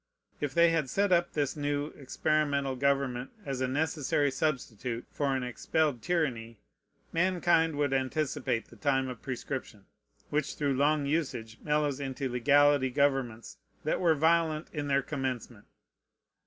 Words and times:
If 0.39 0.55
they 0.55 0.71
had 0.71 0.89
set 0.89 1.11
up 1.11 1.33
this 1.33 1.55
new, 1.55 1.89
experimental 1.95 2.75
government 2.75 3.29
as 3.45 3.61
a 3.61 3.67
necessary 3.67 4.31
substitute 4.31 5.05
for 5.11 5.35
an 5.35 5.43
expelled 5.43 6.01
tyranny, 6.01 6.57
mankind 7.13 7.75
would 7.75 7.93
anticipate 7.93 8.69
the 8.69 8.75
time 8.77 9.09
of 9.09 9.21
prescription, 9.21 9.85
which 10.31 10.55
through 10.55 10.73
long 10.73 11.05
usage 11.05 11.59
mellows 11.61 11.99
into 11.99 12.27
legality 12.27 12.89
governments 12.89 13.59
that 13.83 13.99
were 14.01 14.15
violent 14.15 14.71
in 14.73 14.87
their 14.87 15.03
commencement. 15.03 15.67